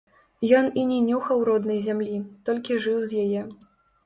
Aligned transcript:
Ён 0.59 0.69
і 0.83 0.85
не 0.91 0.97
нюхаў 1.09 1.43
роднай 1.49 1.83
зямлі, 1.89 2.17
толькі 2.51 2.79
жыў 2.89 2.99
з 3.13 3.23
яе. 3.27 3.47